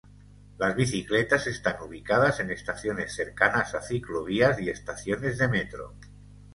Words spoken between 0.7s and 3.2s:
bicicletas están ubicadas en estaciones